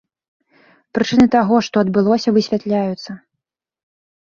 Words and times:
Прычыны 0.97 1.25
таго, 1.35 1.55
што 1.69 1.75
адбылося 1.87 2.29
высвятляюцца. 2.39 3.11